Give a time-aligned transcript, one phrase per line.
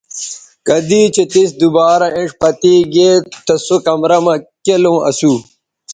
[0.67, 3.09] کدی چہء تِس دوبارہ اینڇ پتے گے
[3.45, 5.33] تہ سو کمرہ مہ کیلوں اسو